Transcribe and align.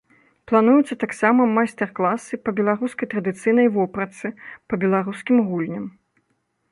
Плануюцца 0.51 0.95
таксама 1.03 1.41
майстар-класы 1.57 2.39
па 2.45 2.53
беларускай 2.59 3.07
традыцыйнай 3.13 3.67
вопратцы, 3.77 4.27
па 4.73 4.81
беларускім 4.85 5.37
гульням. 5.51 5.85